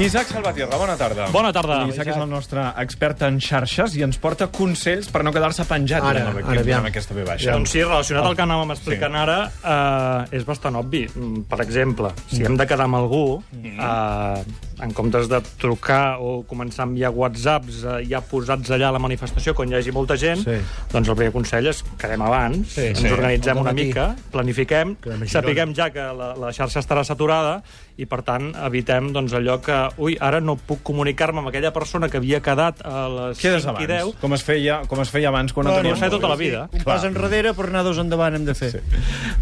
Isaac 0.00 0.28
Salvatierra, 0.32 0.78
bona 0.80 0.94
tarda. 0.96 1.26
Bona 1.28 1.50
tarda. 1.52 1.82
Isaac 1.90 2.08
és 2.08 2.16
el 2.16 2.28
nostre 2.30 2.62
expert 2.80 3.20
en 3.26 3.36
xarxes 3.44 3.92
i 3.98 4.04
ens 4.06 4.16
porta 4.22 4.46
consells 4.48 5.10
per 5.12 5.20
no 5.26 5.32
quedar-se 5.34 5.66
penjat 5.68 6.00
Ara, 6.00 6.22
durant, 6.30 6.48
ara, 6.54 6.62
durant 6.64 6.88
aquesta 6.88 7.16
ve 7.18 7.26
baixa. 7.28 7.52
Doncs 7.52 7.74
sí, 7.74 7.82
relacionat 7.84 8.24
al 8.30 8.38
que 8.38 8.44
anàvem 8.46 8.72
explicant 8.72 9.12
Sí. 9.12 9.20
ara, 9.20 9.36
eh, 9.60 10.36
és 10.38 10.46
bastant 10.48 10.76
obvi. 10.80 11.04
Mm, 11.14 11.42
Per 11.50 11.60
exemple, 11.60 12.12
si 12.30 12.42
hem 12.44 12.56
de 12.56 12.66
quedar 12.66 12.86
amb 12.86 12.94
algú, 12.96 13.42
eh, 13.52 14.44
en 14.82 14.92
comptes 14.96 15.28
de 15.30 15.40
trucar 15.60 16.16
o 16.20 16.42
començar 16.48 16.84
a 16.84 16.88
enviar 16.88 17.10
whatsapps 17.14 17.82
eh, 17.84 17.96
ja 18.10 18.20
posats 18.24 18.70
allà 18.70 18.88
a 18.88 18.94
la 18.96 19.02
manifestació 19.02 19.54
quan 19.54 19.70
hi 19.70 19.78
hagi 19.78 19.92
molta 19.92 20.16
gent, 20.16 20.44
Sí. 20.44 20.56
doncs 20.92 21.08
el 21.08 21.16
primer 21.16 21.32
consell 21.32 21.66
és 21.70 21.82
quedem 21.98 22.22
abans, 22.22 22.68
Sí, 22.74 22.88
ens 22.90 23.00
sí. 23.00 23.10
organitzem 23.12 23.58
una 23.60 23.72
mica, 23.72 24.14
planifiquem, 24.32 24.96
sapiguem 25.26 25.74
ja 25.76 25.90
que 25.90 26.00
la, 26.16 26.34
la 26.36 26.52
xarxa 26.52 26.80
estarà 26.80 27.04
saturada 27.04 27.62
i, 28.00 28.06
per 28.08 28.22
tant, 28.24 28.50
evitem 28.66 29.10
doncs, 29.12 29.32
allò 29.36 29.58
que, 29.60 29.76
ui, 30.00 30.16
ara 30.20 30.40
no 30.40 30.54
puc 30.56 30.80
comunicar-me 30.82 31.42
amb 31.42 31.50
aquella 31.50 31.72
persona 31.72 32.08
que 32.08 32.16
havia 32.16 32.40
quedat 32.40 32.80
a 32.86 33.02
les 33.08 33.38
Quedes 33.42 33.66
5 33.66 33.82
i 33.82 33.86
10, 33.90 34.00
abans, 34.02 34.20
com 34.22 34.32
es 34.34 34.42
feia, 34.46 34.80
com 34.88 35.00
es 35.04 35.10
feia 35.12 35.28
abans 35.28 35.52
quan 35.52 35.66
no, 35.66 35.74
Bueno, 35.74 35.92
es 35.92 35.98
feia 36.00 36.10
tota 36.10 36.28
la 36.28 36.36
vida. 36.36 36.62
Un 36.72 36.82
pas 36.86 37.04
enrere 37.04 37.52
per 37.54 37.66
anar 37.68 37.82
dos 37.84 37.98
endavant 38.00 38.34
hem 38.38 38.46
de 38.48 38.54
fer. 38.56 38.70
Sí. 38.72 38.78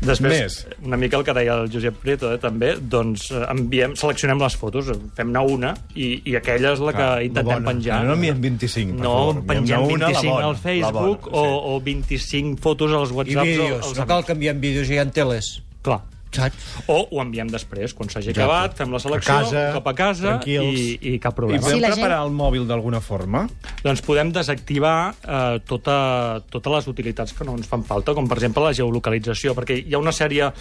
Després, 0.02 0.40
Més. 0.42 0.56
una 0.82 0.96
mica 0.96 1.16
el 1.18 1.24
que 1.24 1.34
deia 1.36 1.54
el 1.54 1.70
Josep 1.70 1.96
Prieto, 2.02 2.32
eh, 2.34 2.38
també, 2.42 2.74
doncs 2.80 3.30
eh, 3.30 3.44
enviem, 3.50 3.94
seleccionem 3.98 4.38
les 4.42 4.56
fotos, 4.58 4.90
fem-ne 5.28 5.44
una, 5.54 5.74
i, 5.94 6.08
i 6.24 6.34
aquella 6.38 6.72
és 6.72 6.80
la 6.80 6.92
que 6.96 7.04
Ah, 7.04 7.22
intentem 7.22 7.54
bona. 7.60 7.70
penjar. 7.70 8.02
No 8.08 8.16
n'hi 8.16 8.30
ha 8.32 8.34
25, 8.34 8.96
per 8.96 9.04
no 9.04 9.14
favor. 9.14 9.42
pengem 9.46 9.82
una, 9.84 10.08
la 10.08 10.12
25 10.16 10.34
bona, 10.34 10.46
al 10.48 10.56
Facebook 10.56 11.30
bona, 11.30 11.48
o, 11.48 11.76
o 11.76 11.80
25 11.80 12.58
fotos 12.60 12.92
als 12.92 13.10
I 13.10 13.14
whatsapps. 13.14 13.46
vídeos. 13.46 13.84
o, 13.84 13.88
als 13.88 13.98
No 13.98 14.06
cal 14.06 14.24
canviar 14.24 14.54
en 14.56 14.60
vídeos, 14.60 14.88
hi 14.90 14.98
ha 14.98 15.06
teles. 15.10 15.62
Clar. 15.82 16.02
Saps? 16.30 16.82
O 16.92 17.06
ho 17.10 17.22
enviem 17.22 17.48
després, 17.48 17.94
quan 17.96 18.10
s'hagi 18.10 18.28
Exacte. 18.34 18.42
acabat, 18.44 18.74
fem 18.76 18.90
la 18.92 18.98
selecció, 19.00 19.32
A 19.32 19.38
casa, 19.44 19.62
cop 19.72 19.86
a 19.88 19.94
casa 19.96 20.26
tranquils. 20.38 20.78
i, 20.78 20.98
i 21.14 21.18
cap 21.18 21.32
I 21.32 21.36
problema. 21.36 21.62
podem 21.62 21.76
Sí, 21.78 21.80
la 21.80 21.88
gent- 21.88 21.94
preparar 22.02 22.18
el 22.26 22.32
mòbil 22.36 22.66
d'alguna 22.68 23.00
forma? 23.00 23.46
Doncs 23.82 24.02
podem 24.04 24.30
desactivar 24.30 25.14
eh, 25.24 25.60
tota, 25.64 26.42
totes 26.50 26.70
les 26.74 26.86
utilitats 26.92 27.32
que 27.32 27.44
no 27.48 27.54
ens 27.56 27.66
fan 27.66 27.82
falta, 27.82 28.12
com 28.12 28.28
per 28.28 28.36
exemple 28.36 28.62
la 28.62 28.74
geolocalització, 28.74 29.54
perquè 29.56 29.78
hi 29.88 29.94
ha 29.94 29.98
una 29.98 30.12
sèrie 30.12 30.52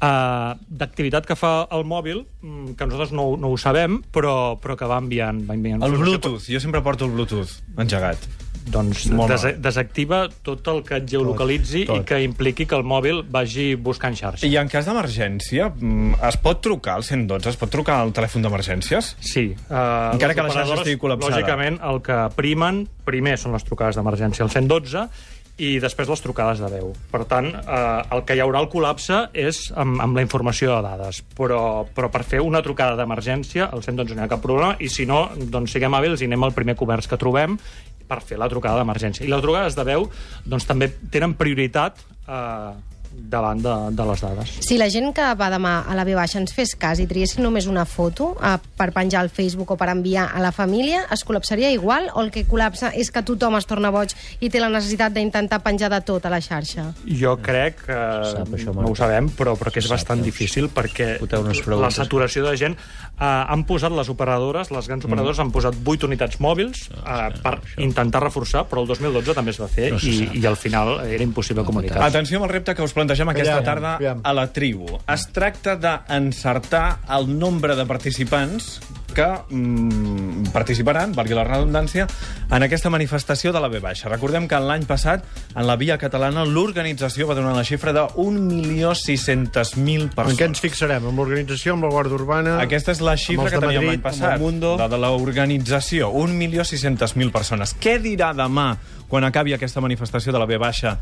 eh, 0.00 0.52
d'activitat 0.82 1.28
que 1.28 1.36
fa 1.38 1.54
el 1.70 1.86
mòbil 1.88 2.24
mm, 2.42 2.76
que 2.76 2.88
nosaltres 2.88 3.14
no, 3.16 3.32
no 3.40 3.52
ho 3.52 3.58
sabem, 3.60 4.00
però, 4.12 4.56
però 4.60 4.76
que 4.78 4.88
va 4.90 5.00
enviant, 5.02 5.44
va 5.48 5.56
enviant 5.58 5.84
El. 5.86 5.98
Bluetooth. 6.00 6.46
Jo 6.48 6.60
sempre 6.62 6.82
porto 6.84 7.08
el 7.08 7.16
Bluetooth 7.16 7.60
engegat. 7.78 8.30
Doncs 8.70 9.06
Molt 9.16 9.32
des 9.32 9.56
desactiva 9.64 10.26
tot 10.44 10.66
el 10.68 10.82
que 10.84 10.98
et 11.00 11.06
geolocalitzi 11.08 11.86
Tot, 11.88 11.94
tot. 11.94 12.02
i 12.02 12.06
que 12.06 12.18
impliqui 12.26 12.66
que 12.68 12.76
el 12.76 12.84
mòbil 12.86 13.22
vagi 13.32 13.72
buscant 13.74 14.14
xarxa. 14.18 14.44
I 14.46 14.58
en 14.60 14.68
cas 14.70 14.86
d'emergència, 14.86 15.70
mm, 15.72 16.20
es 16.28 16.38
pot 16.44 16.60
trucar 16.62 16.98
al 17.00 17.06
112? 17.06 17.48
Es 17.54 17.58
pot 17.58 17.72
trucar 17.72 17.98
al 18.04 18.12
telèfon 18.12 18.44
d'emergències? 18.44 19.14
Sí. 19.24 19.48
Uh, 19.70 20.12
Encara 20.14 20.36
que 20.36 20.44
la 20.44 20.52
xarxa 20.52 20.78
estigui 20.82 21.00
col·lapsada. 21.00 21.40
Lògicament, 21.40 21.80
el 21.88 22.02
que 22.04 22.20
primen, 22.36 22.84
primer 23.08 23.38
són 23.40 23.56
les 23.56 23.64
trucades 23.66 23.96
d'emergència 23.98 24.44
al 24.44 24.52
112 24.52 25.08
i 25.60 25.74
després 25.82 26.08
les 26.08 26.22
trucades 26.24 26.62
de 26.62 26.70
veu. 26.72 26.94
Per 27.12 27.22
tant, 27.28 27.50
eh, 27.52 27.80
el 28.16 28.24
que 28.24 28.36
hi 28.36 28.42
haurà 28.42 28.62
el 28.64 28.70
col·lapse 28.72 29.20
és 29.36 29.66
amb, 29.76 30.00
amb 30.00 30.16
la 30.16 30.24
informació 30.24 30.72
de 30.72 30.80
dades. 30.88 31.20
Però, 31.36 31.60
però 31.94 32.10
per 32.12 32.24
fer 32.24 32.40
una 32.44 32.62
trucada 32.64 32.96
d'emergència, 32.98 33.68
al 33.68 33.84
112 33.84 34.16
no 34.16 34.24
hi 34.24 34.26
ha 34.26 34.32
cap 34.32 34.42
problema, 34.44 34.74
i 34.80 34.88
si 34.88 35.06
no, 35.08 35.26
doncs 35.36 35.76
siguem 35.76 35.96
hàbils 35.96 36.22
i 36.24 36.30
anem 36.30 36.48
al 36.48 36.56
primer 36.56 36.76
comerç 36.80 37.10
que 37.10 37.20
trobem 37.20 37.58
per 38.10 38.22
fer 38.26 38.40
la 38.40 38.48
trucada 38.50 38.80
d'emergència. 38.80 39.26
I 39.26 39.30
les 39.30 39.44
trucades 39.44 39.76
de 39.78 39.86
veu 39.86 40.08
doncs, 40.44 40.66
també 40.66 40.90
tenen 41.12 41.36
prioritat 41.38 42.00
eh, 42.26 42.72
davant 43.10 43.60
de, 43.62 43.74
de 43.94 44.06
les 44.06 44.20
dades. 44.22 44.52
Si 44.66 44.76
la 44.78 44.88
gent 44.90 45.12
que 45.14 45.26
va 45.38 45.48
demà 45.52 45.80
a 45.86 45.94
la 45.98 46.04
B 46.06 46.14
baixa 46.18 46.40
ens 46.40 46.52
fes 46.54 46.74
cas 46.78 47.00
i 47.02 47.06
triessin 47.10 47.44
només 47.46 47.68
una 47.70 47.84
foto 47.88 48.32
eh, 48.36 48.56
per 48.78 48.90
penjar 48.96 49.22
al 49.22 49.30
Facebook 49.30 49.74
o 49.74 49.76
per 49.80 49.90
enviar 49.92 50.28
a 50.34 50.42
la 50.42 50.52
família, 50.54 51.04
es 51.14 51.24
col·lapsaria 51.26 51.70
igual 51.74 52.10
o 52.14 52.24
el 52.24 52.32
que 52.34 52.44
col·lapsa 52.48 52.92
és 52.98 53.12
que 53.14 53.22
tothom 53.26 53.56
es 53.58 53.68
torna 53.70 53.92
boig 53.94 54.14
i 54.40 54.50
té 54.50 54.62
la 54.62 54.70
necessitat 54.72 55.14
d'intentar 55.14 55.60
penjar 55.64 55.90
de 55.92 56.00
tot 56.06 56.26
a 56.26 56.32
la 56.32 56.40
xarxa? 56.42 56.90
Jo 57.20 57.36
crec 57.42 57.84
que 57.86 58.00
sap, 58.32 58.50
això, 58.56 58.74
no 58.74 58.90
ho 58.90 58.96
sabem, 58.98 59.30
però, 59.36 59.54
però 59.60 59.74
que 59.74 59.82
és 59.82 59.90
bastant 59.90 60.22
difícil 60.24 60.70
perquè 60.74 61.18
la 61.70 61.92
saturació 61.94 62.46
de 62.48 62.56
gent 62.58 62.76
eh, 62.76 63.24
han 63.24 63.64
posat 63.68 63.94
les 63.94 64.10
operadores, 64.12 64.72
les 64.74 64.90
grans 64.90 65.06
operadores 65.06 65.42
han 65.42 65.54
posat 65.54 65.78
8 65.78 66.10
unitats 66.10 66.40
mòbils 66.42 66.88
eh, 66.98 67.30
per 67.42 67.56
intentar 67.78 68.24
reforçar, 68.26 68.66
però 68.70 68.82
el 68.84 68.90
2012 68.90 69.36
també 69.38 69.54
es 69.54 69.62
va 69.62 69.70
fer 69.70 69.92
i, 70.02 70.16
i 70.40 70.46
al 70.46 70.58
final 70.58 70.98
era 71.06 71.22
impossible 71.22 71.64
comunicar. 71.66 72.02
Atenció 72.10 72.40
amb 72.40 72.48
el 72.48 72.54
repte 72.56 72.74
que 72.74 72.84
us 72.84 72.94
plantegem 72.96 73.09
aquesta 73.18 73.56
Aviam, 73.58 73.64
tarda 73.64 73.94
aviam. 73.96 74.20
a 74.22 74.32
la 74.32 74.46
tribu. 74.52 74.86
Es 75.10 75.26
tracta 75.32 75.74
d'encertar 75.76 77.00
el 77.16 77.26
nombre 77.38 77.74
de 77.76 77.86
participants 77.86 78.80
que 79.10 79.26
mm, 79.50 80.52
participaran, 80.54 81.10
valgui 81.16 81.34
la 81.34 81.42
redundància, 81.42 82.06
en 82.50 82.62
aquesta 82.62 82.90
manifestació 82.94 83.50
de 83.52 83.58
la 83.58 83.66
B 83.68 83.80
baixa. 83.82 84.08
Recordem 84.08 84.46
que 84.46 84.58
l'any 84.62 84.84
passat, 84.86 85.24
en 85.54 85.66
la 85.66 85.74
Via 85.80 85.98
Catalana, 85.98 86.44
l'organització 86.46 87.26
va 87.26 87.34
donar 87.34 87.56
la 87.56 87.64
xifra 87.66 87.92
de 87.92 88.04
1.600.000 88.14 90.02
En 90.02 90.08
què 90.10 90.14
persones. 90.14 90.40
ens 90.46 90.62
fixarem? 90.62 91.06
Amb 91.10 91.18
l'organització, 91.18 91.74
amb 91.74 91.88
la 91.88 91.90
Guàrdia 91.90 92.14
Urbana... 92.20 92.56
Aquesta 92.62 92.94
és 92.94 93.02
la 93.02 93.16
xifra 93.18 93.50
que 93.50 93.58
teníem 93.62 93.88
l'any 93.90 94.04
passat, 94.04 94.38
Mundo. 94.40 94.76
la 94.78 94.88
de 94.88 94.98
l'organització, 95.02 96.12
1.600.000 96.14 97.32
persones. 97.34 97.74
Què 97.80 97.98
dirà 98.02 98.30
demà, 98.36 98.76
quan 99.10 99.26
acabi 99.26 99.54
aquesta 99.56 99.82
manifestació 99.82 100.32
de 100.32 100.38
la 100.38 100.46
B 100.46 100.58
baixa, 100.62 100.98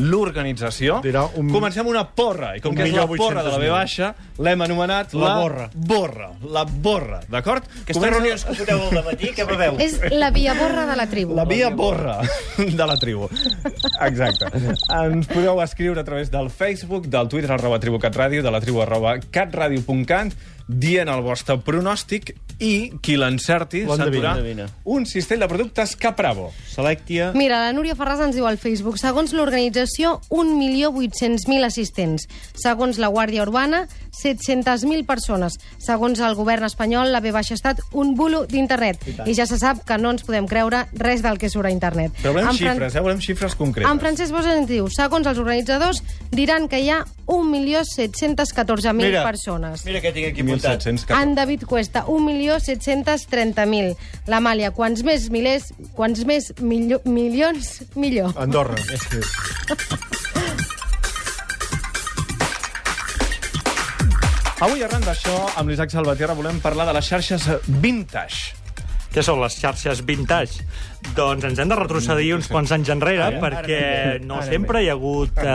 l'organització? 0.00 1.00
Un- 1.36 1.50
Comencem 1.52 1.86
una 1.86 2.06
porra, 2.08 2.56
i 2.56 2.60
com 2.60 2.70
un 2.72 2.76
que 2.76 2.84
és 2.88 2.92
la 2.94 3.06
porra 3.06 3.42
de 3.44 3.50
la 3.50 3.58
B 3.58 3.68
800.000. 3.68 3.70
baixa, 3.72 4.14
l'hem 4.38 4.62
anomenat 4.62 5.12
La 5.14 5.34
borra. 5.38 5.70
borra. 5.74 6.30
La 6.50 6.64
borra, 6.64 7.20
d'acord? 7.28 7.64
Aquestes 7.82 8.10
reunions 8.10 8.44
que 8.44 8.54
foteu 8.54 8.80
al 8.90 9.04
matí, 9.04 9.30
què 9.36 9.46
preveu? 9.46 9.76
És 9.78 10.00
la 10.12 10.30
via 10.30 10.54
borra 10.54 10.86
de 10.86 10.96
la 10.96 11.06
tribu. 11.06 11.34
La 11.34 11.44
via 11.44 11.68
borra 11.70 12.18
de 12.56 12.86
la 12.86 12.96
tribu. 12.96 13.28
Exacte. 14.00 14.46
Ens 15.04 15.26
podeu 15.28 15.60
escriure 15.62 16.00
a 16.00 16.04
través 16.04 16.30
del 16.30 16.50
Facebook, 16.50 17.06
del 17.08 17.28
Twitter, 17.28 17.52
arroba 17.52 17.78
tribucatradio, 17.80 18.42
de 18.42 18.50
la 18.50 18.60
tribu, 18.60 18.82
arroba 18.82 19.18
catradio.cat, 19.30 20.32
dient 20.70 21.08
el 21.10 21.22
vostre 21.26 21.56
pronòstic 21.66 22.30
i 22.62 22.92
qui 23.02 23.16
l'encerti 23.16 23.80
s'endurà 23.88 24.34
un 24.84 25.06
cistell 25.08 25.40
de 25.40 25.48
productes 25.48 25.96
Capravo. 25.96 26.50
Selectia... 26.68 27.30
Mira, 27.34 27.58
la 27.64 27.72
Núria 27.72 27.96
Ferraz 27.96 28.20
ens 28.22 28.36
diu 28.36 28.46
al 28.46 28.58
Facebook, 28.60 28.98
segons 29.00 29.32
l'organització, 29.34 30.18
1.800.000 30.30 31.64
assistents. 31.64 32.26
Segons 32.60 32.98
la 33.00 33.08
Guàrdia 33.08 33.42
Urbana, 33.46 33.86
700.000 34.20 35.06
persones. 35.08 35.56
Segons 35.80 36.20
el 36.20 36.36
govern 36.36 36.68
espanyol, 36.68 37.10
la 37.14 37.22
B 37.24 37.32
baixa 37.32 37.54
ha 37.56 37.58
estat 37.58 37.80
un 37.96 38.14
bulo 38.18 38.44
d'internet. 38.46 39.02
I, 39.24 39.34
ja 39.34 39.46
se 39.48 39.58
sap 39.58 39.82
que 39.88 39.96
no 39.98 40.12
ens 40.14 40.26
podem 40.28 40.46
creure 40.50 40.84
res 41.00 41.24
del 41.24 41.40
que 41.40 41.48
surt 41.50 41.70
a 41.70 41.72
internet. 41.74 42.12
Però 42.20 42.34
volem 42.36 42.50
En 42.52 42.58
Fran- 42.60 42.76
xifres, 42.76 42.94
eh? 42.94 43.00
Volem 43.08 43.24
xifres 43.24 43.56
concretes. 43.56 43.90
En 43.90 43.98
Francesc 44.02 44.36
Bosch 44.36 44.52
ens 44.52 44.68
diu, 44.68 44.86
segons 44.92 45.26
els 45.26 45.40
organitzadors, 45.40 46.02
diran 46.30 46.68
que 46.68 46.78
hi 46.84 46.90
ha 46.92 47.00
1.714.000 47.30 48.94
Mira, 49.00 49.24
persones. 49.24 49.84
Mira 49.86 50.00
què 50.02 50.12
tinc 50.14 50.30
aquí. 50.32 50.42
1.714. 50.60 51.22
En 51.22 51.34
David 51.34 51.64
Cuesta, 51.66 52.04
1.730.000. 52.06 53.96
L'Amàlia, 54.30 54.70
quants 54.76 55.02
més 55.06 55.30
milers, 55.32 55.72
quants 55.96 56.24
més 56.28 56.52
milio, 56.60 57.00
milions, 57.04 57.82
millor. 57.96 58.32
Andorra. 58.36 58.76
Avui, 64.60 64.82
arran 64.84 65.00
d'això, 65.00 65.36
amb 65.56 65.72
l'Isaac 65.72 65.88
Salvatierra 65.88 66.34
volem 66.36 66.58
parlar 66.60 66.84
de 66.90 66.92
les 66.98 67.06
xarxes 67.08 67.46
vintage. 67.80 68.58
Què 69.10 69.24
són 69.26 69.40
les 69.42 69.56
xarxes 69.58 70.02
vintage? 70.06 70.62
Doncs 71.16 71.46
ens 71.48 71.58
hem 71.58 71.70
de 71.70 71.78
retrocedir 71.80 72.34
uns 72.36 72.46
quants 72.50 72.70
anys 72.76 72.92
enrere, 72.92 73.24
Ara, 73.24 73.40
perquè 73.42 73.78
ara, 73.80 74.18
no 74.22 74.36
ara 74.38 74.46
sempre 74.52 74.84
hi 74.84 74.90
ha 74.90 74.94
hagut 74.98 75.40
eh, 75.40 75.46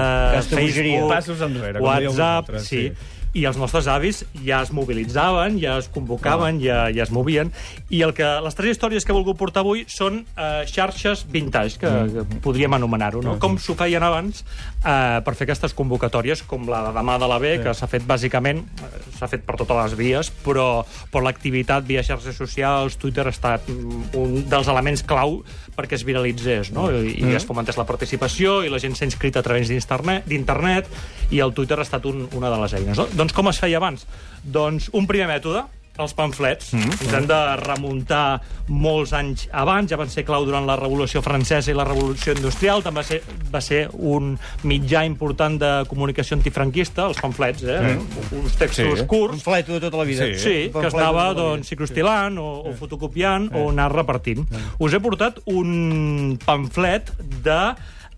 bogeria. 0.50 0.58
Facebook, 0.58 1.14
Passos 1.14 1.44
enrere, 1.46 1.84
WhatsApp, 1.86 2.50
sí. 2.58 2.66
sí. 2.90 3.22
I 3.36 3.44
els 3.50 3.58
nostres 3.60 3.90
avis 3.92 4.24
ja 4.46 4.62
es 4.64 4.72
mobilitzaven, 4.76 5.58
ja 5.60 5.76
es 5.82 5.90
convocaven, 5.92 6.62
ja, 6.64 6.86
ja 6.96 7.04
es 7.04 7.12
movien. 7.12 7.52
I 7.92 8.02
el 8.08 8.14
que, 8.16 8.28
les 8.46 8.56
tres 8.56 8.76
històries 8.78 9.04
que 9.04 9.12
he 9.12 9.18
volgut 9.18 9.38
portar 9.40 9.66
avui 9.66 9.84
són 9.92 10.22
eh, 10.24 10.64
xarxes 10.72 11.26
vintage, 11.32 11.80
que, 11.82 11.92
que 12.14 12.40
podríem 12.46 12.78
anomenar-ho, 12.78 13.24
no? 13.26 13.36
Com 13.44 13.58
s'ho 13.60 13.76
feien 13.78 14.04
abans 14.08 14.46
eh, 14.86 15.20
per 15.26 15.36
fer 15.36 15.50
aquestes 15.50 15.76
convocatòries, 15.76 16.46
com 16.48 16.70
la 16.72 16.86
de 16.88 16.96
demà 16.96 17.18
de 17.20 17.30
la 17.30 17.40
B, 17.44 17.58
que 17.64 17.76
s'ha 17.76 17.90
fet 17.92 18.08
bàsicament, 18.08 18.64
eh, 18.80 19.04
s'ha 19.20 19.30
fet 19.32 19.44
per 19.46 19.58
totes 19.60 19.82
les 19.82 19.98
vies, 20.00 20.32
però, 20.46 20.70
però 21.12 21.28
l'activitat 21.28 21.86
via 21.88 22.04
xarxes 22.08 22.40
socials, 22.40 22.96
Twitter 23.02 23.28
ha 23.28 23.36
estat 23.36 23.68
mm, 23.68 24.16
un 24.22 24.48
dels 24.52 24.72
elements 24.72 25.04
clau 25.04 25.42
perquè 25.76 26.00
es 26.00 26.06
viralitzés, 26.08 26.72
no? 26.72 26.88
I, 26.88 27.18
i 27.20 27.36
es 27.36 27.46
fomentés 27.48 27.76
la 27.76 27.88
participació, 27.88 28.62
i 28.64 28.72
la 28.72 28.80
gent 28.80 28.96
s'ha 28.96 29.08
inscrit 29.10 29.36
a 29.36 29.44
través 29.44 29.68
d'internet 29.68 30.88
i 31.36 31.42
el 31.44 31.54
Twitter 31.58 31.80
ha 31.80 31.86
estat 31.86 32.06
un, 32.08 32.26
una 32.38 32.52
de 32.54 32.60
les 32.62 32.76
eines. 32.80 32.98
No? 32.98 33.08
Doncs 33.26 33.34
com 33.34 33.48
es 33.50 33.58
feia 33.58 33.80
abans? 33.82 34.04
Doncs 34.46 34.92
un 34.94 35.08
primer 35.10 35.26
mètode, 35.26 35.64
els 35.98 36.12
pamflets. 36.14 36.74
Mm. 36.76 36.92
Ens 37.06 37.14
hem 37.16 37.26
de 37.30 37.38
remuntar 37.62 38.42
molts 38.68 39.14
anys 39.16 39.46
abans, 39.56 39.88
ja 39.90 39.98
van 39.98 40.12
ser 40.12 40.26
clau 40.28 40.44
durant 40.46 40.68
la 40.68 40.76
Revolució 40.78 41.22
Francesa 41.26 41.72
i 41.72 41.76
la 41.78 41.86
Revolució 41.88 42.36
Industrial, 42.36 42.84
també 42.84 43.00
va 43.02 43.06
ser, 43.08 43.22
va 43.54 43.62
ser 43.64 43.80
un 43.96 44.36
mitjà 44.68 45.06
important 45.08 45.56
de 45.58 45.72
comunicació 45.90 46.38
antifranquista, 46.38 47.08
els 47.10 47.24
pamflets, 47.24 47.64
eh? 47.64 47.80
Mm. 47.96 48.38
Uns 48.44 48.60
textos 48.62 48.92
Sí. 48.92 49.02
sí. 49.02 49.08
curts, 49.10 49.40
Un 49.40 49.46
fleto 49.48 49.74
de 49.74 49.80
tota 49.88 49.98
la 50.04 50.08
vida. 50.12 50.28
Sí, 50.38 50.70
Un 50.72 50.82
que 50.82 50.88
estava 50.92 51.30
tota 51.32 51.42
doncs, 51.42 51.64
vida. 51.64 51.70
ciclostilant 51.72 52.38
o, 52.38 52.48
o 52.70 52.76
fotocopiant 52.78 53.50
o 53.56 53.70
anar 53.72 53.90
repartint. 53.96 54.46
Us 54.78 54.94
he 54.94 55.00
portat 55.02 55.40
un 55.48 56.38
pamflet 56.46 57.10
de 57.42 57.62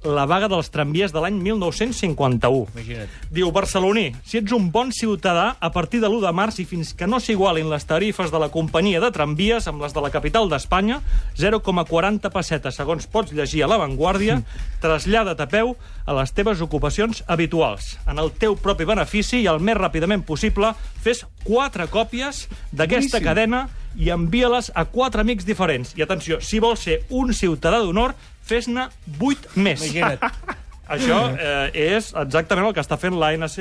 la 0.05 0.25
vaga 0.29 0.47
dels 0.51 0.69
tramvies 0.69 1.11
de 1.13 1.21
l'any 1.21 1.39
1951. 1.41 2.67
Imagina't. 2.75 3.15
Diu, 3.33 3.49
barceloní, 3.55 4.11
si 4.27 4.39
ets 4.39 4.53
un 4.55 4.69
bon 4.71 4.91
ciutadà, 4.93 5.55
a 5.59 5.71
partir 5.73 6.01
de 6.03 6.09
l'1 6.09 6.21
de 6.27 6.33
març 6.35 6.59
i 6.61 6.67
fins 6.69 6.93
que 6.97 7.07
no 7.09 7.19
s'igualin 7.23 7.69
les 7.71 7.85
tarifes 7.87 8.31
de 8.31 8.41
la 8.41 8.49
companyia 8.53 9.01
de 9.03 9.11
tramvies 9.11 9.67
amb 9.67 9.81
les 9.81 9.95
de 9.95 10.03
la 10.03 10.11
capital 10.13 10.49
d'Espanya, 10.51 11.01
0,40 11.39 12.31
pessetes, 12.33 12.77
segons 12.77 13.09
pots 13.09 13.33
llegir 13.33 13.63
a 13.65 13.71
La 13.71 13.79
Vanguardia, 13.81 14.41
trasllada't 14.83 15.41
a 15.41 15.49
peu 15.49 15.73
a 16.05 16.19
les 16.19 16.31
teves 16.31 16.61
ocupacions 16.61 17.23
habituals. 17.27 17.97
En 18.07 18.21
el 18.21 18.31
teu 18.37 18.55
propi 18.55 18.85
benefici 18.87 19.41
i 19.41 19.49
el 19.51 19.59
més 19.59 19.77
ràpidament 19.77 20.23
possible, 20.27 20.71
fes 21.03 21.25
quatre 21.43 21.89
còpies 21.91 22.45
d'aquesta 22.71 23.21
cadena 23.23 23.67
i 23.97 24.11
envia-les 24.13 24.69
a 24.77 24.85
quatre 24.85 25.23
amics 25.25 25.45
diferents. 25.45 25.95
I 25.97 26.05
atenció, 26.05 26.39
si 26.41 26.61
vols 26.61 26.85
ser 26.85 27.01
un 27.09 27.33
ciutadà 27.33 27.81
d'honor, 27.81 28.13
fes-ne 28.47 28.87
vuit 29.19 29.49
més. 29.55 29.83
Imagina't. 29.83 30.23
Això 30.87 31.17
eh, 31.35 31.97
és 31.97 32.13
exactament 32.15 32.69
el 32.69 32.71
que 32.71 32.79
està 32.79 32.95
fent 32.95 33.17
l'ANC 33.19 33.57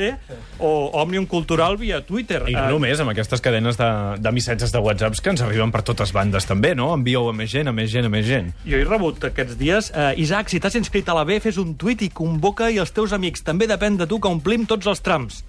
o 0.62 0.68
Òmnium 1.00 1.24
Cultural 1.26 1.74
via 1.80 1.98
Twitter. 2.06 2.44
I 2.46 2.54
no 2.54 2.60
Eh, 2.68 2.70
només 2.70 3.00
amb 3.02 3.10
aquestes 3.10 3.42
cadenes 3.42 3.74
de, 3.80 3.88
de 4.22 4.32
missatges 4.36 4.70
de 4.70 4.78
WhatsApps 4.78 5.18
que 5.24 5.32
ens 5.34 5.42
arriben 5.42 5.72
per 5.74 5.82
totes 5.82 6.12
bandes 6.14 6.46
també, 6.46 6.76
no? 6.78 6.92
Envieu 6.94 7.26
a 7.26 7.34
més 7.34 7.50
gent, 7.50 7.66
a 7.66 7.74
més 7.74 7.90
gent, 7.90 8.06
a 8.06 8.12
més 8.14 8.28
gent. 8.28 8.52
Jo 8.62 8.78
he 8.78 8.84
rebut 8.86 9.26
aquests 9.26 9.58
dies... 9.58 9.90
Eh, 9.90 10.12
Isaac, 10.22 10.52
si 10.54 10.62
t'has 10.62 10.78
inscrit 10.78 11.10
a 11.10 11.18
la 11.18 11.26
B, 11.26 11.40
fes 11.42 11.58
un 11.58 11.74
tuit 11.74 12.06
i 12.06 12.12
convoca 12.14 12.70
i 12.70 12.78
els 12.78 12.94
teus 12.94 13.10
amics. 13.16 13.42
També 13.42 13.66
depèn 13.66 13.98
de 13.98 14.06
tu 14.06 14.20
que 14.22 14.30
omplim 14.30 14.62
tots 14.70 14.86
els 14.86 15.02
trams. 15.02 15.42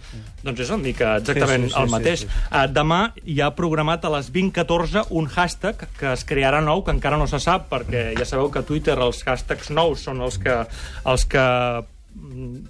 Doncs 0.44 0.60
és 0.62 0.70
una 0.70 0.84
mica 0.84 1.16
exactament 1.18 1.64
Sí, 1.66 1.70
sí, 1.70 1.74
sí, 1.74 1.82
el 1.82 1.88
sí, 1.88 1.92
mateix. 1.96 2.20
sí, 2.22 2.28
Eh, 2.52 2.68
demà 2.70 3.00
hi 3.26 3.40
ha 3.42 3.50
programat 3.58 4.06
a 4.06 4.12
les 4.14 4.30
20.14 4.32 5.08
un 5.10 5.26
hashtag 5.28 5.88
que 5.98 6.12
es 6.14 6.24
crearà 6.30 6.62
nou, 6.64 6.84
que 6.86 6.92
encara 6.94 7.18
no 7.18 7.26
se 7.28 7.40
sap, 7.40 7.70
perquè 7.72 8.14
ja 8.18 8.26
sabeu 8.26 8.52
que 8.54 8.60
a 8.60 8.64
Twitter 8.68 8.98
els 9.02 9.24
hashtags 9.26 9.70
nous 9.74 10.00
són 10.06 10.22
els 10.22 10.38
que, 10.38 10.60
els 11.06 11.26
que 11.26 11.46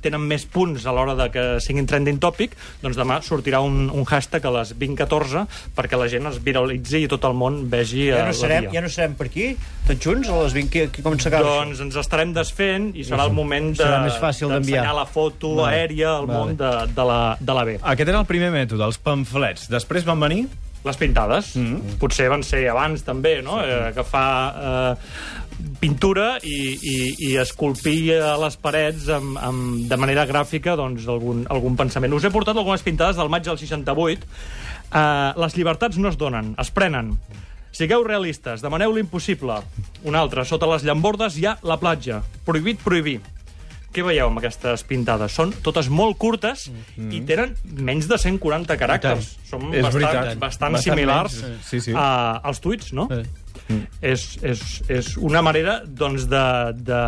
tenen 0.01 0.21
més 0.27 0.45
punts 0.51 0.85
a 0.87 0.93
l'hora 0.95 1.15
de 1.17 1.27
que 1.33 1.43
siguin 1.63 1.87
trending 1.89 2.19
topic, 2.23 2.53
doncs 2.83 2.97
demà 2.99 3.19
sortirà 3.25 3.59
un, 3.65 3.87
un 3.89 4.05
hashtag 4.07 4.45
a 4.47 4.51
les 4.59 4.73
20.14 4.77 5.45
perquè 5.77 5.99
la 5.99 6.07
gent 6.11 6.29
es 6.29 6.37
viralitzi 6.43 7.03
i 7.05 7.09
tot 7.11 7.25
el 7.27 7.35
món 7.37 7.63
vegi 7.71 8.07
Ja 8.11 8.21
eh, 8.21 8.27
no, 8.27 8.33
la 8.33 8.37
serem, 8.37 8.67
via. 8.67 8.75
ja 8.77 8.83
no 8.85 8.91
serem 8.93 9.15
per 9.19 9.27
aquí, 9.31 9.47
tots 9.87 10.03
junts, 10.03 10.29
a 10.29 10.37
les 10.43 10.55
20, 10.57 10.69
que, 10.73 10.85
que 10.93 11.03
com 11.05 11.17
s'acaba? 11.19 11.57
Doncs 11.63 11.81
ens 11.87 11.97
estarem 12.03 12.33
desfent 12.35 12.91
i 12.97 13.03
serà 13.07 13.25
el 13.27 13.35
moment 13.35 13.71
de, 13.73 13.81
Serà 13.83 14.03
més 14.05 14.19
fàcil 14.21 14.51
d'enviar. 14.51 14.83
d'ensenyar 14.83 14.95
la 14.99 15.07
foto 15.09 15.55
Vale. 15.61 15.75
aèria 15.75 16.13
al 16.17 16.27
Vale. 16.29 16.37
món 16.39 16.55
de, 16.59 16.71
de, 16.93 17.07
la, 17.11 17.19
de 17.39 17.57
la 17.59 17.63
B. 17.67 17.77
Aquest 17.81 18.09
era 18.13 18.21
el 18.23 18.29
primer 18.29 18.51
mètode, 18.55 18.83
els 18.87 18.99
pamflets. 19.01 19.69
Després 19.73 20.05
van 20.07 20.19
venir... 20.23 20.45
Les 20.87 20.99
pintades. 20.99 21.53
Mm. 21.59 21.97
Potser 22.01 22.29
van 22.31 22.45
ser 22.47 22.63
abans, 22.71 23.03
també, 23.05 23.37
no? 23.45 23.59
Sí. 23.61 23.67
Eh, 23.69 23.81
agafar 23.91 24.27
eh, 24.57 24.93
pintura 25.81 26.27
i, 26.45 26.57
i, 26.77 26.97
i 27.29 27.31
esculpir 27.41 28.17
a 28.21 28.35
les 28.41 28.57
parets 28.61 29.09
amb, 29.13 29.37
amb, 29.41 29.87
de 29.89 29.97
manera 29.99 30.27
gràfica 30.29 30.77
doncs, 30.79 31.07
algun, 31.09 31.45
algun 31.53 31.77
pensament. 31.79 32.13
Us 32.13 32.27
he 32.27 32.33
portat 32.33 32.57
algunes 32.57 32.85
pintades 32.85 33.19
del 33.19 33.31
maig 33.33 33.45
del 33.47 33.59
68. 33.59 34.27
Eh, 34.87 35.01
les 35.43 35.57
llibertats 35.57 35.99
no 36.01 36.13
es 36.13 36.19
donen, 36.19 36.53
es 36.61 36.71
prenen. 36.73 37.15
Sigueu 37.77 38.01
realistes, 38.07 38.63
demaneu 38.65 38.93
l'impossible. 38.95 39.59
Una 40.07 40.23
altra, 40.23 40.45
sota 40.47 40.69
les 40.71 40.85
llambordes 40.87 41.37
hi 41.37 41.45
ha 41.45 41.57
la 41.67 41.77
platja. 41.81 42.23
Prohibit 42.47 42.81
prohibir. 42.81 43.19
Què 43.95 44.03
veieu 44.05 44.27
amb 44.27 44.41
aquestes 44.41 44.83
pintades? 44.87 45.33
Són 45.33 45.53
totes 45.65 45.89
molt 45.89 46.17
curtes 46.21 46.67
mm. 46.69 47.09
i 47.15 47.21
tenen 47.27 47.55
menys 47.87 48.09
de 48.11 48.19
140 48.19 48.77
caràcters. 48.79 49.33
Són 49.47 49.71
És 49.71 49.85
bastant, 49.85 50.03
bastant, 50.03 50.41
Bastant 50.43 50.79
similars 50.83 51.41
menys, 51.41 51.67
sí, 51.69 51.81
sí. 51.87 51.95
A, 51.97 52.07
als 52.45 52.61
tuits, 52.63 52.93
no? 52.97 53.07
Sí. 53.11 53.23
És, 54.01 54.23
és, 54.47 54.61
és 54.93 55.09
una 55.19 55.41
manera 55.43 55.81
doncs, 55.83 56.27
de, 56.31 56.43
de, 56.87 57.01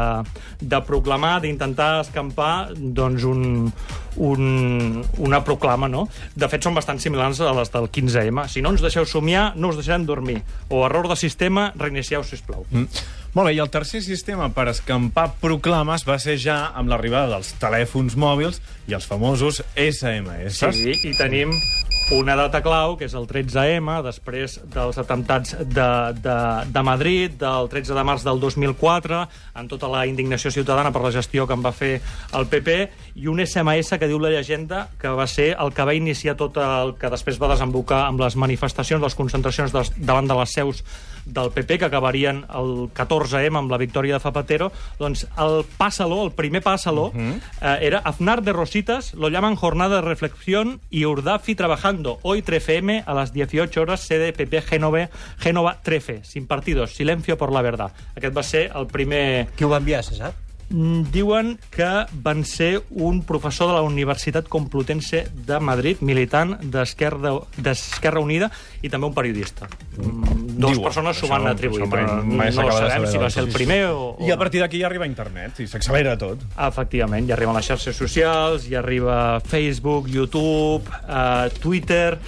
de 0.60 0.80
proclamar, 0.88 1.38
d'intentar 1.44 2.02
escampar 2.02 2.72
doncs, 2.76 3.24
un, 3.24 3.70
un, 4.20 4.44
una 5.24 5.40
proclama, 5.48 5.88
no? 5.92 6.08
De 6.36 6.50
fet, 6.52 6.66
són 6.66 6.76
bastant 6.76 7.00
similars 7.00 7.40
a 7.40 7.54
les 7.56 7.72
del 7.76 7.88
15M. 7.88 8.48
Si 8.52 8.64
no 8.66 8.74
ens 8.76 8.84
deixeu 8.84 9.08
somiar, 9.08 9.54
no 9.56 9.72
us 9.72 9.80
deixarem 9.80 10.08
dormir. 10.10 10.42
O 10.68 10.84
error 10.88 11.08
de 11.12 11.20
sistema, 11.20 11.70
reinicieu, 11.80 12.26
sisplau. 12.28 12.66
Mm. 12.72 12.90
Molt 13.36 13.46
bé, 13.46 13.54
i 13.54 13.60
el 13.62 13.70
tercer 13.70 14.02
sistema 14.02 14.48
per 14.54 14.70
escampar 14.72 15.28
proclames 15.42 16.06
va 16.08 16.18
ser 16.22 16.40
ja 16.42 16.72
amb 16.74 16.90
l'arribada 16.90 17.36
dels 17.36 17.52
telèfons 17.62 18.18
mòbils 18.18 18.58
i 18.90 18.98
els 18.98 19.06
famosos 19.06 19.62
SMS. 19.78 20.64
Sí, 20.74 20.96
i 21.06 21.14
tenim 21.18 21.54
una 22.12 22.34
data 22.34 22.64
clau, 22.66 22.96
que 22.98 23.06
és 23.06 23.14
el 23.14 23.28
13M, 23.30 24.00
després 24.02 24.56
dels 24.74 24.98
atemptats 24.98 25.54
de, 25.62 25.90
de, 26.18 26.38
de 26.74 26.82
Madrid, 26.82 27.36
del 27.38 27.70
13 27.70 27.94
de 27.94 28.06
març 28.08 28.26
del 28.26 28.42
2004, 28.42 29.20
amb 29.62 29.70
tota 29.70 29.92
la 29.94 30.08
indignació 30.10 30.50
ciutadana 30.50 30.90
per 30.96 31.04
la 31.04 31.14
gestió 31.14 31.46
que 31.46 31.54
en 31.54 31.62
va 31.62 31.74
fer 31.76 32.00
el 32.34 32.50
PP, 32.50 32.80
i 33.22 33.30
un 33.30 33.44
SMS 33.46 34.02
que 34.02 34.10
diu 34.10 34.18
la 34.18 34.34
llegenda 34.34 34.88
que 34.98 35.14
va 35.14 35.28
ser 35.30 35.52
el 35.54 35.70
que 35.78 35.86
va 35.86 35.94
iniciar 35.94 36.34
tot 36.40 36.58
el 36.58 36.96
que 36.98 37.14
després 37.14 37.38
va 37.38 37.54
desembocar 37.54 38.08
amb 38.08 38.26
les 38.26 38.40
manifestacions, 38.42 39.06
les 39.06 39.18
concentracions 39.20 39.76
dels, 39.76 39.94
davant 40.02 40.26
de 40.26 40.42
les 40.42 40.58
seus 40.58 40.82
del 41.34 41.52
PP, 41.52 41.80
que 41.80 41.86
acabarien 41.86 42.44
el 42.50 42.90
14M 42.94 43.58
amb 43.58 43.72
la 43.72 43.80
victòria 43.82 44.18
de 44.18 44.24
Zapatero, 44.24 44.72
doncs 45.00 45.26
el 45.38 45.64
pásalo, 45.78 46.24
el 46.26 46.32
primer 46.32 46.62
pásalo, 46.64 47.08
uh 47.08 47.14
-huh. 47.14 47.40
eh, 47.62 47.78
era 47.88 48.00
Aznar 48.00 48.42
de 48.42 48.54
Rositas, 48.54 49.14
lo 49.14 49.30
llaman 49.30 49.56
jornada 49.56 49.98
de 49.98 50.02
reflexión 50.02 50.82
y 50.90 51.06
Urdafi 51.06 51.56
trabajando. 51.56 52.20
Hoy 52.22 52.42
13M 52.42 53.04
a 53.06 53.14
las 53.14 53.34
18 53.34 53.82
horas, 53.82 54.02
sede 54.02 54.34
PP 54.34 54.62
Génova, 54.62 55.10
Génova 55.38 55.80
13, 55.84 56.24
sin 56.24 56.48
partidos, 56.48 56.96
silencio 56.96 57.38
por 57.38 57.52
la 57.52 57.62
verdad. 57.62 57.92
Aquest 58.16 58.36
va 58.36 58.44
ser 58.44 58.72
el 58.76 58.88
primer 58.88 59.48
Qui 59.56 59.64
ho 59.64 59.70
va 59.70 59.78
enviar, 59.78 60.04
se 60.04 60.16
sap? 60.16 60.36
Mm, 60.70 61.10
diuen 61.10 61.56
que 61.74 62.06
van 62.22 62.44
ser 62.46 62.84
un 62.92 63.24
professor 63.26 63.72
de 63.72 63.74
la 63.74 63.82
Universitat 63.82 64.48
Complutense 64.48 65.24
de 65.34 65.58
Madrid, 65.60 65.98
militant 66.06 66.60
d'Esquerra 66.62 67.34
d'Esquerra 67.58 68.22
Unida, 68.22 68.52
i 68.86 68.92
també 68.94 69.10
un 69.10 69.16
periodista. 69.18 69.66
Mm, 69.98 70.49
Dos 70.60 70.74
Diuen, 70.76 70.84
persones 70.90 71.16
s'ho 71.16 71.30
van 71.32 71.48
atribuir, 71.48 71.86
però 71.88 72.18
mai 72.28 72.50
no 72.52 72.66
sabem 72.76 73.06
si 73.08 73.22
va 73.22 73.30
ser 73.32 73.46
el 73.46 73.52
primer 73.54 73.80
o... 73.96 74.10
I 74.28 74.34
a 74.36 74.38
partir 74.40 74.60
d'aquí 74.60 74.82
ja 74.82 74.90
arriba 74.90 75.08
internet 75.08 75.62
i 75.64 75.68
s'accelera 75.72 76.18
tot. 76.20 76.44
Efectivament, 76.68 77.30
ja 77.30 77.38
arriben 77.38 77.56
les 77.56 77.70
xarxes 77.72 77.96
socials, 77.96 78.68
ja 78.68 78.82
arriba 78.84 79.40
Facebook, 79.48 80.12
YouTube, 80.12 81.00
eh, 81.08 81.48
Twitter... 81.64 82.20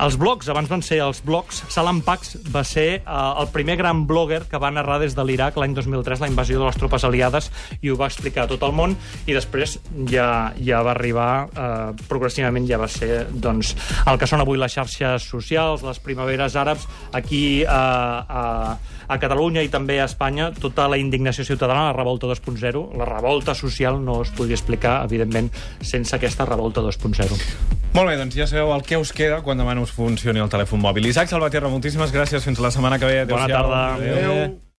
Els 0.00 0.16
blogs, 0.16 0.48
abans 0.48 0.70
van 0.70 0.80
ser 0.80 0.96
els 1.04 1.18
blogs. 1.20 1.58
Salam 1.68 1.98
Pax 2.00 2.38
va 2.54 2.62
ser 2.64 2.86
eh, 3.00 3.02
el 3.04 3.50
primer 3.52 3.76
gran 3.76 4.06
blogger 4.08 4.46
que 4.48 4.60
va 4.62 4.70
narrar 4.72 4.96
des 5.02 5.12
de 5.16 5.24
l'Iraq 5.28 5.58
l'any 5.60 5.74
2003 5.76 6.22
la 6.24 6.30
invasió 6.30 6.56
de 6.56 6.64
les 6.64 6.78
tropes 6.80 7.04
aliades 7.04 7.50
i 7.84 7.92
ho 7.92 7.98
va 8.00 8.08
explicar 8.08 8.46
a 8.46 8.48
tot 8.48 8.64
el 8.64 8.72
món 8.72 8.94
i 9.28 9.36
després 9.36 9.76
ja, 10.08 10.54
ja 10.56 10.80
va 10.86 10.94
arribar, 10.94 11.30
eh, 11.52 12.06
progressivament 12.08 12.68
ja 12.70 12.78
va 12.80 12.88
ser 12.88 13.26
doncs, 13.30 13.74
el 14.08 14.20
que 14.20 14.28
són 14.30 14.40
avui 14.40 14.60
les 14.60 14.72
xarxes 14.72 15.26
socials, 15.28 15.84
les 15.84 16.00
primaveres 16.00 16.56
àrabs, 16.56 16.88
aquí 17.12 17.42
eh, 17.60 17.68
a, 17.68 18.78
a 19.10 19.18
Catalunya 19.20 19.66
i 19.66 19.68
també 19.68 19.98
a 20.00 20.06
Espanya, 20.08 20.48
tota 20.56 20.86
la 20.88 20.96
indignació 21.02 21.44
ciutadana, 21.44 21.90
la 21.90 21.98
revolta 21.98 22.30
2.0, 22.30 22.86
la 22.96 23.10
revolta 23.10 23.56
social 23.58 24.00
no 24.00 24.22
es 24.24 24.32
podria 24.32 24.56
explicar, 24.56 25.02
evidentment, 25.04 25.52
sense 25.82 26.16
aquesta 26.16 26.48
revolta 26.48 26.80
2.0. 26.88 27.80
Molt 27.90 28.06
bé, 28.06 28.14
doncs 28.14 28.36
ja 28.38 28.46
sabeu 28.46 28.70
el 28.70 28.84
que 28.86 29.00
us 29.02 29.10
queda 29.10 29.40
quan 29.42 29.58
demà 29.58 29.74
no 29.74 29.82
us 29.82 29.89
funcioni 29.90 30.40
el 30.40 30.48
telèfon 30.48 30.80
mòbil. 30.80 31.06
Isaac 31.10 31.28
Salvatierra, 31.28 31.68
moltíssimes 31.68 32.12
gràcies. 32.12 32.44
Fins 32.44 32.58
la 32.60 32.70
setmana 32.70 32.98
que 32.98 33.06
ve. 33.06 33.24
Bona 33.26 33.44
Adéu-siau. 33.44 33.62
tarda. 33.62 33.94
Adéu. 33.94 34.32
Adéu. 34.32 34.60